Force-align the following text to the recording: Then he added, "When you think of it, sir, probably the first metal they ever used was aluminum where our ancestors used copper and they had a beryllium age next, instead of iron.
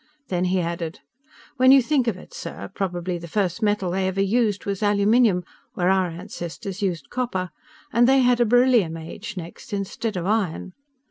Then 0.29 0.45
he 0.45 0.59
added, 0.61 1.01
"When 1.57 1.71
you 1.71 1.79
think 1.79 2.07
of 2.07 2.17
it, 2.17 2.33
sir, 2.33 2.71
probably 2.73 3.19
the 3.19 3.27
first 3.27 3.61
metal 3.61 3.91
they 3.91 4.07
ever 4.07 4.19
used 4.19 4.65
was 4.65 4.81
aluminum 4.81 5.43
where 5.75 5.91
our 5.91 6.07
ancestors 6.07 6.81
used 6.81 7.11
copper 7.11 7.51
and 7.93 8.07
they 8.09 8.21
had 8.21 8.39
a 8.39 8.45
beryllium 8.45 8.97
age 8.97 9.37
next, 9.37 9.73
instead 9.73 10.17
of 10.17 10.25
iron. 10.25 10.73